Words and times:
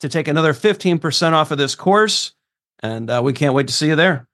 to 0.00 0.08
take 0.08 0.28
another 0.28 0.52
15% 0.52 1.32
off 1.32 1.50
of 1.50 1.58
this 1.58 1.74
course. 1.74 2.32
And 2.80 3.10
uh, 3.10 3.20
we 3.24 3.32
can't 3.32 3.54
wait 3.54 3.68
to 3.68 3.72
see 3.72 3.88
you 3.88 3.96
there. 3.96 4.28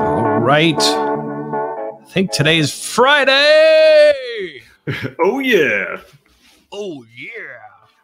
All 0.00 0.40
right. 0.40 0.80
I 0.80 2.04
think 2.12 2.32
today's 2.32 2.72
Friday. 2.72 4.62
oh, 5.24 5.38
yeah. 5.38 6.00
Oh, 6.72 7.04
yeah. 7.16 7.58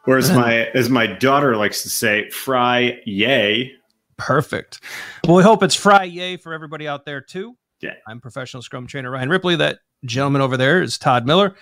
Or 0.07 0.17
as 0.17 0.31
my 0.35 0.67
as 0.75 0.89
my 0.89 1.07
daughter 1.07 1.57
likes 1.57 1.83
to 1.83 1.91
say, 1.91 2.31
fry 2.31 3.01
yay. 3.05 3.73
Perfect. 4.17 4.81
Well, 5.27 5.37
we 5.37 5.43
hope 5.43 5.63
it's 5.63 5.75
fry 5.75 6.05
yay 6.05 6.37
for 6.37 6.55
everybody 6.55 6.89
out 6.89 7.05
there 7.05 7.21
too. 7.21 7.57
Yeah. 7.81 7.95
I'm 8.07 8.21
professional 8.21 8.63
scrum 8.63 8.87
trainer 8.87 9.11
Ryan 9.11 9.29
Ripley. 9.29 9.57
That 9.57 9.81
gentleman 10.05 10.41
over 10.43 10.57
there 10.57 10.83
is 10.83 10.97
Todd 10.97 11.27
Miller. 11.27 11.55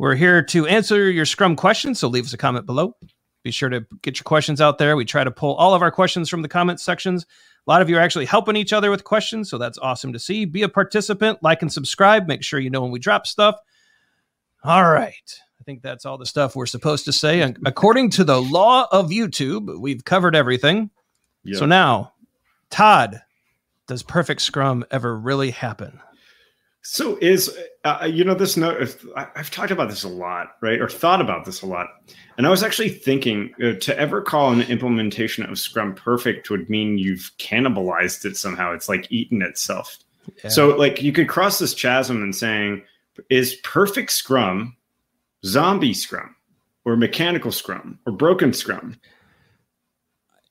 We're 0.00 0.14
here 0.14 0.42
to 0.44 0.66
answer 0.66 1.10
your 1.10 1.26
Scrum 1.26 1.56
questions, 1.56 1.98
so 1.98 2.08
leave 2.08 2.24
us 2.24 2.32
a 2.32 2.38
comment 2.38 2.64
below. 2.64 2.96
Be 3.44 3.50
sure 3.50 3.68
to 3.68 3.84
get 4.00 4.18
your 4.18 4.24
questions 4.24 4.58
out 4.58 4.78
there. 4.78 4.96
We 4.96 5.04
try 5.04 5.24
to 5.24 5.30
pull 5.30 5.54
all 5.56 5.74
of 5.74 5.82
our 5.82 5.90
questions 5.90 6.30
from 6.30 6.40
the 6.40 6.48
comment 6.48 6.80
sections. 6.80 7.26
A 7.66 7.70
lot 7.70 7.82
of 7.82 7.90
you 7.90 7.98
are 7.98 8.00
actually 8.00 8.24
helping 8.24 8.56
each 8.56 8.72
other 8.72 8.90
with 8.90 9.04
questions, 9.04 9.50
so 9.50 9.58
that's 9.58 9.76
awesome 9.76 10.14
to 10.14 10.18
see. 10.18 10.46
Be 10.46 10.62
a 10.62 10.70
participant, 10.70 11.42
like 11.42 11.60
and 11.60 11.70
subscribe. 11.70 12.26
Make 12.26 12.42
sure 12.42 12.58
you 12.58 12.70
know 12.70 12.80
when 12.80 12.92
we 12.92 12.98
drop 12.98 13.26
stuff. 13.26 13.56
All 14.64 14.90
right. 14.90 15.38
I 15.60 15.64
think 15.64 15.82
that's 15.82 16.06
all 16.06 16.16
the 16.16 16.24
stuff 16.24 16.56
we're 16.56 16.64
supposed 16.64 17.04
to 17.04 17.12
say. 17.12 17.42
And 17.42 17.58
according 17.66 18.08
to 18.12 18.24
the 18.24 18.40
law 18.40 18.86
of 18.90 19.10
YouTube, 19.10 19.78
we've 19.78 20.02
covered 20.02 20.34
everything. 20.34 20.88
Yep. 21.44 21.58
So 21.58 21.66
now, 21.66 22.14
Todd, 22.70 23.20
does 23.86 24.02
perfect 24.02 24.40
scrum 24.40 24.82
ever 24.90 25.14
really 25.14 25.50
happen? 25.50 26.00
So 26.82 27.18
is 27.20 27.54
uh, 27.84 28.08
you 28.10 28.24
know 28.24 28.34
this 28.34 28.56
note? 28.56 28.96
I've 29.14 29.50
talked 29.50 29.70
about 29.70 29.90
this 29.90 30.02
a 30.02 30.08
lot, 30.08 30.56
right? 30.62 30.80
Or 30.80 30.88
thought 30.88 31.20
about 31.20 31.44
this 31.44 31.60
a 31.60 31.66
lot, 31.66 31.88
and 32.38 32.46
I 32.46 32.50
was 32.50 32.62
actually 32.62 32.88
thinking 32.88 33.52
uh, 33.62 33.74
to 33.74 33.98
ever 33.98 34.22
call 34.22 34.50
an 34.50 34.62
implementation 34.62 35.44
of 35.44 35.58
Scrum 35.58 35.94
perfect 35.94 36.48
would 36.48 36.70
mean 36.70 36.96
you've 36.96 37.30
cannibalized 37.38 38.24
it 38.24 38.36
somehow. 38.36 38.72
It's 38.72 38.88
like 38.88 39.06
eaten 39.10 39.42
itself. 39.42 39.98
Yeah. 40.42 40.50
So 40.50 40.76
like 40.76 41.02
you 41.02 41.12
could 41.12 41.28
cross 41.28 41.58
this 41.58 41.74
chasm 41.74 42.22
and 42.22 42.34
saying, 42.34 42.82
is 43.28 43.56
perfect 43.56 44.12
Scrum 44.12 44.76
zombie 45.44 45.94
Scrum 45.94 46.34
or 46.84 46.96
mechanical 46.96 47.52
Scrum 47.52 47.98
or 48.06 48.12
broken 48.12 48.52
Scrum? 48.52 48.98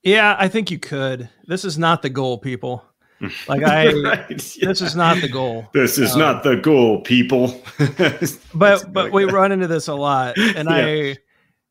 Yeah, 0.03 0.35
I 0.39 0.47
think 0.47 0.71
you 0.71 0.79
could. 0.79 1.29
This 1.47 1.65
is 1.65 1.77
not 1.77 2.01
the 2.01 2.09
goal, 2.09 2.37
people. 2.37 2.85
Like 3.47 3.63
I, 3.63 3.85
right, 4.03 4.29
yeah. 4.29 4.67
this 4.67 4.81
is 4.81 4.95
not 4.95 5.21
the 5.21 5.27
goal. 5.27 5.67
This 5.73 5.97
is 5.97 6.13
um, 6.13 6.19
not 6.19 6.43
the 6.43 6.55
goal, 6.55 7.01
people. 7.01 7.61
but 8.53 8.93
but 8.93 9.11
we 9.11 9.25
run 9.25 9.51
into 9.51 9.67
this 9.67 9.87
a 9.87 9.93
lot, 9.93 10.37
and 10.37 10.69
yeah. 10.69 11.15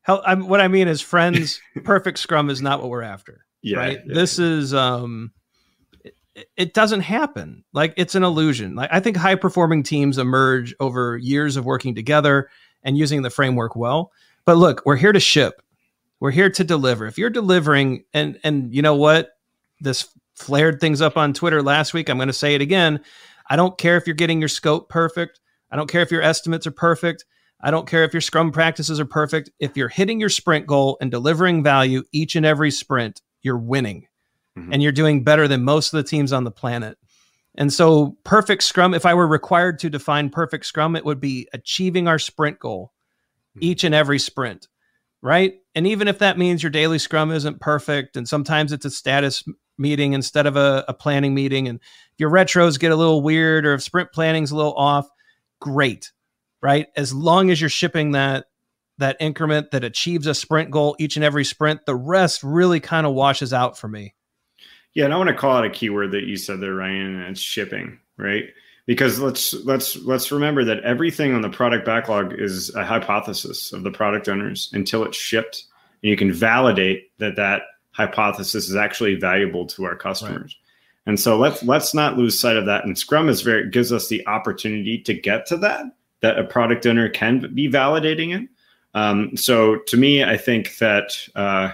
I, 0.07 0.31
I'm, 0.31 0.47
what 0.47 0.61
I 0.61 0.67
mean 0.67 0.87
is, 0.87 1.01
friends, 1.01 1.59
perfect 1.83 2.19
scrum 2.19 2.49
is 2.49 2.61
not 2.61 2.81
what 2.81 2.89
we're 2.89 3.01
after. 3.01 3.45
Yeah, 3.61 3.77
right. 3.77 3.99
Yeah. 4.05 4.13
This 4.13 4.37
is 4.37 4.73
um, 4.73 5.31
it, 6.03 6.15
it 6.55 6.73
doesn't 6.73 7.01
happen. 7.01 7.63
Like 7.73 7.93
it's 7.97 8.15
an 8.15 8.23
illusion. 8.23 8.75
Like 8.75 8.89
I 8.91 8.99
think 8.99 9.17
high 9.17 9.35
performing 9.35 9.83
teams 9.83 10.17
emerge 10.17 10.75
over 10.79 11.17
years 11.17 11.57
of 11.57 11.65
working 11.65 11.95
together 11.95 12.49
and 12.83 12.97
using 12.97 13.23
the 13.23 13.29
framework 13.29 13.75
well. 13.75 14.11
But 14.45 14.57
look, 14.57 14.83
we're 14.85 14.95
here 14.95 15.11
to 15.11 15.19
ship. 15.19 15.61
We're 16.19 16.31
here 16.31 16.49
to 16.49 16.63
deliver. 16.63 17.07
If 17.07 17.17
you're 17.17 17.29
delivering, 17.29 18.03
and 18.13 18.39
and 18.43 18.73
you 18.73 18.81
know 18.81 18.95
what, 18.95 19.31
this 19.79 20.07
flared 20.39 20.79
things 20.79 21.01
up 21.01 21.17
on 21.17 21.33
Twitter 21.33 21.61
last 21.61 21.93
week. 21.93 22.09
I'm 22.09 22.17
going 22.17 22.27
to 22.27 22.33
say 22.33 22.55
it 22.55 22.61
again. 22.61 23.01
I 23.49 23.55
don't 23.55 23.77
care 23.77 23.97
if 23.97 24.07
you're 24.07 24.15
getting 24.15 24.39
your 24.39 24.47
scope 24.47 24.89
perfect. 24.89 25.39
I 25.71 25.75
don't 25.75 25.89
care 25.89 26.01
if 26.01 26.11
your 26.11 26.21
estimates 26.21 26.65
are 26.65 26.71
perfect. 26.71 27.25
I 27.61 27.71
don't 27.71 27.87
care 27.87 28.03
if 28.03 28.13
your 28.13 28.21
scrum 28.21 28.51
practices 28.51 28.99
are 28.99 29.05
perfect. 29.05 29.49
If 29.59 29.75
you're 29.75 29.89
hitting 29.89 30.19
your 30.19 30.29
sprint 30.29 30.65
goal 30.65 30.97
and 31.01 31.11
delivering 31.11 31.61
value 31.61 32.03
each 32.11 32.35
and 32.35 32.45
every 32.45 32.71
sprint, 32.71 33.21
you're 33.41 33.57
winning 33.57 34.07
mm-hmm. 34.57 34.71
and 34.71 34.81
you're 34.81 34.91
doing 34.91 35.23
better 35.23 35.47
than 35.47 35.63
most 35.63 35.93
of 35.93 35.97
the 35.97 36.09
teams 36.09 36.31
on 36.31 36.45
the 36.45 36.51
planet. 36.51 36.97
And 37.55 37.73
so, 37.73 38.17
perfect 38.23 38.63
scrum, 38.63 38.93
if 38.93 39.05
I 39.05 39.13
were 39.13 39.27
required 39.27 39.79
to 39.79 39.89
define 39.89 40.29
perfect 40.29 40.65
scrum, 40.65 40.95
it 40.95 41.03
would 41.03 41.19
be 41.19 41.49
achieving 41.51 42.07
our 42.07 42.19
sprint 42.19 42.59
goal 42.59 42.93
mm-hmm. 43.57 43.65
each 43.65 43.83
and 43.83 43.93
every 43.93 44.19
sprint, 44.19 44.69
right? 45.21 45.55
And 45.75 45.85
even 45.85 46.07
if 46.07 46.19
that 46.19 46.37
means 46.37 46.63
your 46.63 46.69
daily 46.69 46.99
scrum 46.99 47.31
isn't 47.31 47.59
perfect 47.59 48.15
and 48.15 48.27
sometimes 48.27 48.71
it's 48.71 48.85
a 48.85 48.91
status 48.91 49.43
meeting 49.79 50.13
instead 50.13 50.45
of 50.45 50.55
a, 50.55 50.85
a 50.87 50.93
planning 50.93 51.33
meeting. 51.33 51.67
And 51.67 51.79
your 52.17 52.29
retros 52.29 52.79
get 52.79 52.91
a 52.91 52.95
little 52.95 53.21
weird 53.21 53.65
or 53.65 53.73
if 53.73 53.81
sprint 53.81 54.11
planning's 54.11 54.51
a 54.51 54.55
little 54.55 54.75
off, 54.75 55.09
great, 55.59 56.11
right? 56.61 56.87
As 56.95 57.13
long 57.13 57.49
as 57.49 57.59
you're 57.59 57.69
shipping 57.69 58.11
that 58.11 58.45
that 58.99 59.17
increment 59.21 59.71
that 59.71 59.83
achieves 59.83 60.27
a 60.27 60.33
sprint 60.33 60.69
goal 60.69 60.95
each 60.99 61.15
and 61.15 61.23
every 61.23 61.45
sprint, 61.45 61.85
the 61.85 61.95
rest 61.95 62.43
really 62.43 62.81
kind 62.81 63.07
of 63.07 63.13
washes 63.13 63.53
out 63.53 63.77
for 63.77 63.87
me. 63.87 64.13
Yeah, 64.93 65.05
and 65.05 65.13
I 65.13 65.17
want 65.17 65.29
to 65.29 65.35
call 65.35 65.55
out 65.55 65.65
a 65.65 65.69
keyword 65.69 66.11
that 66.11 66.23
you 66.23 66.35
said 66.35 66.59
there, 66.59 66.75
Ryan, 66.75 67.21
and 67.21 67.31
it's 67.31 67.39
shipping, 67.39 67.99
right? 68.17 68.45
Because 68.85 69.19
let's 69.19 69.53
let's 69.65 69.95
let's 69.97 70.31
remember 70.31 70.65
that 70.65 70.83
everything 70.83 71.33
on 71.33 71.41
the 71.41 71.49
product 71.49 71.85
backlog 71.85 72.33
is 72.33 72.73
a 72.75 72.83
hypothesis 72.83 73.71
of 73.71 73.83
the 73.83 73.91
product 73.91 74.27
owners 74.27 74.69
until 74.73 75.03
it's 75.03 75.17
shipped, 75.17 75.63
and 76.03 76.09
you 76.09 76.17
can 76.17 76.33
validate 76.33 77.17
that 77.19 77.35
that 77.35 77.61
hypothesis 77.99 78.69
is 78.69 78.75
actually 78.75 79.15
valuable 79.15 79.65
to 79.67 79.83
our 79.83 79.95
customers. 79.95 80.55
Right. 80.55 80.55
And 81.05 81.19
so 81.19 81.37
let's 81.37 81.61
let's 81.63 81.93
not 81.93 82.17
lose 82.17 82.39
sight 82.39 82.57
of 82.57 82.65
that. 82.65 82.85
And 82.85 82.97
Scrum 82.97 83.29
is 83.29 83.41
very 83.41 83.69
gives 83.69 83.91
us 83.91 84.07
the 84.07 84.25
opportunity 84.27 84.97
to 84.99 85.13
get 85.13 85.45
to 85.47 85.57
that 85.57 85.85
that 86.21 86.39
a 86.39 86.43
product 86.43 86.85
owner 86.85 87.09
can 87.09 87.53
be 87.53 87.69
validating 87.69 88.35
it. 88.37 88.49
Um, 88.93 89.35
so 89.37 89.77
to 89.87 89.97
me, 89.97 90.23
I 90.23 90.37
think 90.37 90.77
that 90.77 91.17
uh, 91.35 91.71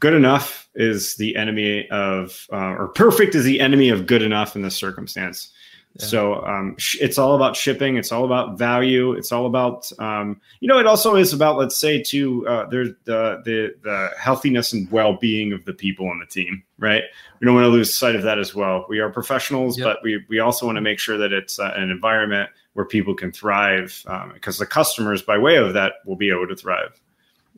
good 0.00 0.14
enough 0.14 0.68
is 0.74 1.16
the 1.16 1.36
enemy 1.36 1.88
of, 1.90 2.46
uh, 2.52 2.74
or 2.78 2.88
perfect 2.88 3.34
is 3.34 3.44
the 3.44 3.60
enemy 3.60 3.88
of 3.88 4.06
good 4.06 4.22
enough 4.22 4.56
in 4.56 4.62
this 4.62 4.76
circumstance. 4.76 5.52
So 5.98 6.44
um, 6.46 6.74
sh- 6.78 6.98
it's 7.00 7.18
all 7.18 7.36
about 7.36 7.54
shipping. 7.54 7.96
It's 7.96 8.10
all 8.10 8.24
about 8.24 8.56
value. 8.58 9.12
It's 9.12 9.30
all 9.30 9.46
about 9.46 9.90
um, 9.98 10.40
you 10.60 10.68
know. 10.68 10.78
It 10.78 10.86
also 10.86 11.16
is 11.16 11.32
about 11.32 11.58
let's 11.58 11.76
say 11.76 12.02
to 12.04 12.48
uh, 12.48 12.66
there's 12.68 12.88
the, 13.04 13.42
the 13.44 13.74
the 13.82 14.10
healthiness 14.18 14.72
and 14.72 14.90
well 14.90 15.18
being 15.18 15.52
of 15.52 15.64
the 15.66 15.74
people 15.74 16.08
on 16.08 16.18
the 16.18 16.26
team. 16.26 16.62
Right. 16.78 17.02
We 17.40 17.44
don't 17.44 17.54
want 17.54 17.66
to 17.66 17.70
lose 17.70 17.96
sight 17.96 18.16
of 18.16 18.22
that 18.22 18.38
as 18.38 18.54
well. 18.54 18.86
We 18.88 19.00
are 19.00 19.10
professionals, 19.10 19.78
yep. 19.78 19.84
but 19.84 19.98
we 20.02 20.24
we 20.28 20.38
also 20.38 20.64
want 20.64 20.76
to 20.76 20.82
make 20.82 20.98
sure 20.98 21.18
that 21.18 21.32
it's 21.32 21.58
uh, 21.58 21.72
an 21.76 21.90
environment 21.90 22.48
where 22.72 22.86
people 22.86 23.14
can 23.14 23.30
thrive 23.30 24.02
um, 24.06 24.32
because 24.32 24.58
the 24.58 24.66
customers, 24.66 25.20
by 25.20 25.36
way 25.36 25.56
of 25.56 25.74
that, 25.74 25.94
will 26.06 26.16
be 26.16 26.30
able 26.30 26.48
to 26.48 26.56
thrive. 26.56 26.98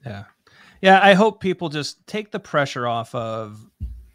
Yeah. 0.05 0.25
Yeah, 0.83 1.01
I 1.03 1.15
hope 1.15 1.41
people 1.41 1.71
just 1.71 2.05
take 2.07 2.31
the 2.31 2.41
pressure 2.41 2.87
off 2.87 3.15
of 3.15 3.71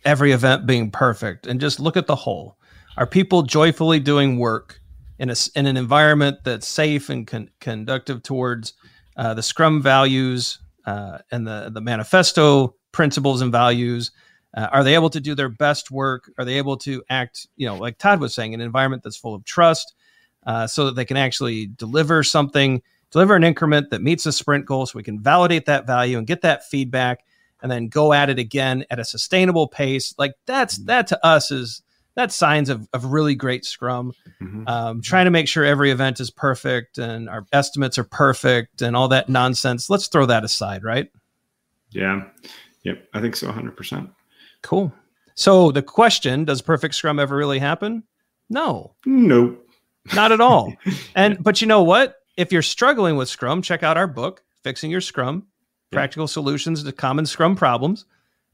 every 0.05 0.33
event 0.33 0.67
being 0.67 0.91
perfect 0.91 1.47
and 1.47 1.59
just 1.59 1.79
look 1.79 1.97
at 1.97 2.05
the 2.05 2.15
whole. 2.15 2.58
Are 2.99 3.07
people 3.07 3.43
joyfully 3.43 4.01
doing 4.01 4.37
work 4.37 4.81
in 5.19 5.29
a 5.29 5.35
in 5.55 5.65
an 5.65 5.77
environment 5.77 6.39
that's 6.43 6.67
safe 6.67 7.09
and 7.09 7.25
con- 7.25 7.49
conductive 7.61 8.21
towards 8.23 8.73
uh, 9.15 9.33
the 9.33 9.41
Scrum 9.41 9.81
values 9.81 10.59
uh, 10.85 11.19
and 11.31 11.47
the 11.47 11.71
the 11.73 11.79
manifesto 11.79 12.75
principles 12.91 13.41
and 13.41 13.53
values? 13.53 14.11
Uh, 14.53 14.67
are 14.73 14.83
they 14.83 14.95
able 14.95 15.09
to 15.11 15.21
do 15.21 15.33
their 15.33 15.47
best 15.47 15.91
work? 15.91 16.29
Are 16.37 16.43
they 16.43 16.57
able 16.57 16.75
to 16.79 17.01
act, 17.09 17.47
you 17.55 17.65
know, 17.65 17.77
like 17.77 17.99
Todd 17.99 18.19
was 18.19 18.35
saying, 18.35 18.53
an 18.53 18.59
environment 18.59 19.03
that's 19.03 19.15
full 19.15 19.33
of 19.33 19.45
trust, 19.45 19.95
uh, 20.45 20.67
so 20.67 20.87
that 20.87 20.95
they 20.95 21.05
can 21.05 21.15
actually 21.15 21.67
deliver 21.67 22.21
something, 22.21 22.81
deliver 23.11 23.33
an 23.33 23.45
increment 23.45 23.91
that 23.91 24.01
meets 24.01 24.25
the 24.25 24.33
sprint 24.33 24.65
goal, 24.65 24.85
so 24.85 24.97
we 24.97 25.03
can 25.03 25.21
validate 25.21 25.67
that 25.67 25.87
value 25.87 26.17
and 26.17 26.27
get 26.27 26.41
that 26.41 26.67
feedback, 26.67 27.23
and 27.61 27.71
then 27.71 27.87
go 27.87 28.11
at 28.11 28.29
it 28.29 28.39
again 28.39 28.83
at 28.91 28.99
a 28.99 29.05
sustainable 29.05 29.69
pace. 29.69 30.13
Like 30.17 30.33
that's 30.45 30.79
that 30.79 31.07
to 31.07 31.25
us 31.25 31.49
is 31.49 31.81
that's 32.19 32.35
signs 32.35 32.69
of, 32.69 32.87
of 32.93 33.05
really 33.05 33.35
great 33.35 33.65
scrum. 33.65 34.13
Mm-hmm. 34.41 34.67
um, 34.67 35.01
trying 35.01 35.25
to 35.25 35.31
make 35.31 35.47
sure 35.47 35.65
every 35.65 35.91
event 35.91 36.19
is 36.19 36.29
perfect 36.31 36.97
and 36.97 37.29
our 37.29 37.45
estimates 37.51 37.97
are 37.97 38.03
perfect 38.03 38.81
and 38.81 38.95
all 38.95 39.07
that 39.09 39.29
nonsense. 39.29 39.89
Let's 39.89 40.07
throw 40.07 40.25
that 40.27 40.43
aside 40.43 40.83
right? 40.83 41.09
Yeah. 41.91 42.23
Yep 42.83 43.09
i 43.13 43.21
think 43.21 43.35
so 43.35 43.51
100% 43.51 44.09
cool. 44.61 44.93
So 45.35 45.71
the 45.71 45.81
question 45.81 46.45
does 46.45 46.61
perfect 46.61 46.95
scrum 46.95 47.19
ever 47.19 47.35
really 47.35 47.59
happen? 47.59 48.03
No. 48.49 48.95
Nope. 49.05 49.65
Not 50.13 50.31
at 50.31 50.41
all. 50.41 50.73
And 51.15 51.35
yeah. 51.35 51.39
but 51.41 51.61
you 51.61 51.67
know 51.67 51.83
what? 51.83 52.15
If 52.37 52.51
you're 52.51 52.61
struggling 52.61 53.15
with 53.15 53.29
scrum 53.29 53.61
check 53.61 53.83
out 53.83 53.97
our 53.97 54.07
book 54.07 54.43
fixing 54.63 54.91
your 54.91 55.01
scrum 55.01 55.47
practical 55.91 56.27
solutions 56.27 56.83
to 56.83 56.91
common 56.91 57.25
scrum 57.25 57.55
problems 57.55 58.05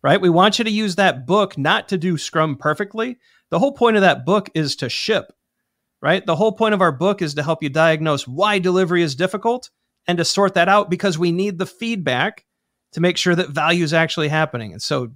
right 0.06 0.22
we 0.22 0.30
want 0.30 0.58
you 0.58 0.64
to 0.64 0.72
use 0.72 0.96
that 0.96 1.26
book 1.28 1.58
not 1.58 1.90
to 1.90 1.98
do 1.98 2.18
scrum 2.18 2.56
perfectly 2.56 3.18
the 3.50 3.60
whole 3.60 3.72
point 3.72 3.96
of 3.96 4.02
that 4.02 4.26
book 4.26 4.50
is 4.54 4.76
to 4.78 4.90
ship, 4.90 5.32
right? 6.02 6.26
The 6.26 6.36
whole 6.36 6.52
point 6.52 6.74
of 6.74 6.82
our 6.82 6.92
book 6.92 7.22
is 7.22 7.36
to 7.36 7.44
help 7.44 7.62
you 7.62 7.70
diagnose 7.70 8.28
why 8.28 8.60
delivery 8.60 9.02
is 9.02 9.16
difficult 9.16 9.70
and 10.08 10.18
to 10.18 10.26
sort 10.26 10.56
that 10.56 10.70
out 10.70 10.90
because 10.90 11.18
we 11.18 11.32
need 11.32 11.58
the 11.58 11.66
feedback 11.66 12.46
to 12.94 13.02
make 13.02 13.18
sure 13.18 13.36
that 13.36 13.50
value 13.50 13.84
is 13.84 13.94
actually 13.94 14.30
happening. 14.30 14.72
And 14.72 14.82
so 14.82 15.12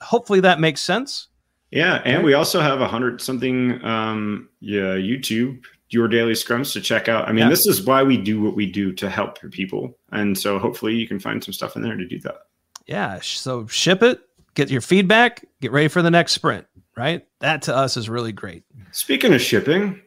hopefully 0.00 0.40
that 0.40 0.60
makes 0.60 0.80
sense. 0.80 1.28
Yeah, 1.70 2.02
and 2.04 2.24
we 2.24 2.34
also 2.34 2.60
have 2.60 2.80
a 2.80 2.88
hundred 2.88 3.20
something 3.20 3.84
um 3.84 4.48
yeah, 4.60 4.96
YouTube 4.96 5.64
your 5.88 6.06
daily 6.06 6.34
scrums 6.34 6.72
to 6.72 6.80
check 6.80 7.08
out. 7.08 7.28
I 7.28 7.32
mean, 7.32 7.44
yeah. 7.44 7.48
this 7.48 7.66
is 7.66 7.84
why 7.84 8.04
we 8.04 8.16
do 8.16 8.40
what 8.40 8.54
we 8.54 8.70
do 8.70 8.92
to 8.92 9.10
help 9.10 9.40
people. 9.50 9.98
And 10.12 10.38
so 10.38 10.60
hopefully 10.60 10.94
you 10.94 11.08
can 11.08 11.18
find 11.18 11.42
some 11.42 11.52
stuff 11.52 11.74
in 11.74 11.82
there 11.82 11.96
to 11.96 12.06
do 12.06 12.20
that. 12.20 12.42
Yeah, 12.86 13.20
so 13.20 13.66
ship 13.66 14.02
it, 14.02 14.20
get 14.54 14.70
your 14.70 14.80
feedback, 14.80 15.44
get 15.60 15.72
ready 15.72 15.88
for 15.88 16.02
the 16.02 16.10
next 16.10 16.32
sprint 16.32 16.66
right? 17.00 17.26
That 17.40 17.62
to 17.62 17.74
us 17.74 17.96
is 17.96 18.08
really 18.08 18.32
great. 18.32 18.64
Speaking 18.92 19.32
of 19.32 19.40
shipping, 19.40 20.00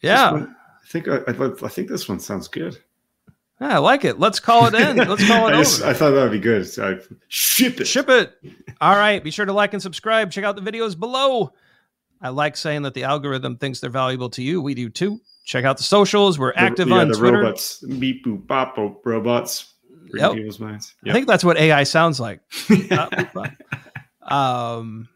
yeah, 0.00 0.32
one, 0.32 0.56
I 0.82 0.88
think 0.88 1.08
I, 1.08 1.18
I, 1.26 1.68
think 1.68 1.88
this 1.88 2.08
one 2.08 2.18
sounds 2.18 2.48
good. 2.48 2.78
Yeah, 3.60 3.76
I 3.76 3.78
like 3.78 4.04
it. 4.04 4.18
Let's 4.18 4.40
call 4.40 4.66
it 4.66 4.74
in. 4.74 4.96
Let's 4.96 5.26
call 5.26 5.48
it 5.48 5.54
I, 5.54 5.58
just, 5.58 5.82
I, 5.82 5.92
thought 5.92 6.10
that 6.10 6.22
would 6.22 6.32
be 6.32 6.40
good. 6.40 6.66
So 6.66 6.94
I, 6.94 7.14
ship 7.28 7.80
it. 7.80 7.86
Ship 7.86 8.08
it. 8.08 8.32
All 8.80 8.96
right. 8.96 9.22
Be 9.22 9.30
sure 9.30 9.46
to 9.46 9.52
like 9.52 9.72
and 9.72 9.82
subscribe. 9.82 10.30
Check 10.30 10.44
out 10.44 10.56
the 10.56 10.62
videos 10.62 10.98
below. 10.98 11.52
I 12.20 12.30
like 12.30 12.56
saying 12.56 12.82
that 12.82 12.94
the 12.94 13.04
algorithm 13.04 13.56
thinks 13.56 13.80
they're 13.80 13.90
valuable 13.90 14.30
to 14.30 14.42
you. 14.42 14.62
We 14.62 14.74
do 14.74 14.88
too. 14.88 15.20
Check 15.44 15.64
out 15.64 15.76
the 15.76 15.82
socials. 15.82 16.38
We're 16.38 16.52
active 16.54 16.88
the, 16.88 16.94
yeah, 16.94 17.00
on 17.02 17.08
the 17.08 17.16
Twitter. 17.16 17.38
robots, 17.38 17.84
beep 17.98 18.24
boop 18.24 18.46
bop 18.46 18.76
robots. 19.04 19.74
Yep. 20.12 20.32
People's 20.34 20.60
minds. 20.60 20.94
Yep. 21.04 21.12
I 21.12 21.14
think 21.14 21.26
that's 21.26 21.44
what 21.44 21.56
AI 21.56 21.84
sounds 21.84 22.20
like. 22.20 22.40
um, 24.22 25.08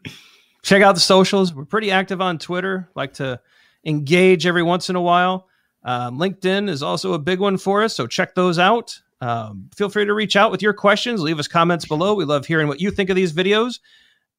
check 0.63 0.81
out 0.81 0.95
the 0.95 1.01
socials. 1.01 1.53
We're 1.53 1.65
pretty 1.65 1.91
active 1.91 2.21
on 2.21 2.39
Twitter. 2.39 2.89
Like 2.95 3.13
to 3.13 3.39
engage 3.85 4.45
every 4.45 4.63
once 4.63 4.89
in 4.89 4.95
a 4.95 5.01
while. 5.01 5.47
Um, 5.83 6.17
LinkedIn 6.19 6.69
is 6.69 6.83
also 6.83 7.13
a 7.13 7.19
big 7.19 7.39
one 7.39 7.57
for 7.57 7.83
us, 7.83 7.95
so 7.95 8.07
check 8.07 8.35
those 8.35 8.59
out. 8.59 8.99
Um, 9.21 9.69
feel 9.75 9.89
free 9.89 10.05
to 10.05 10.13
reach 10.13 10.35
out 10.35 10.51
with 10.51 10.61
your 10.61 10.73
questions. 10.73 11.21
Leave 11.21 11.39
us 11.39 11.47
comments 11.47 11.85
below. 11.85 12.13
We 12.13 12.25
love 12.25 12.45
hearing 12.45 12.67
what 12.67 12.81
you 12.81 12.91
think 12.91 13.09
of 13.09 13.15
these 13.15 13.33
videos. 13.33 13.79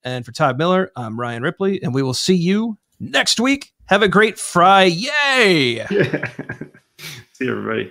And 0.04 0.24
for 0.24 0.32
Todd 0.32 0.58
Miller, 0.58 0.92
I'm 0.94 1.18
Ryan 1.18 1.42
Ripley, 1.42 1.82
and 1.82 1.92
we 1.92 2.02
will 2.02 2.14
see 2.14 2.34
you 2.34 2.78
next 3.00 3.40
week. 3.40 3.72
Have 3.86 4.02
a 4.02 4.08
great 4.08 4.38
fry. 4.38 4.84
Yay! 4.84 5.76
Yeah. 5.76 5.88
see 7.32 7.48
everybody. 7.48 7.90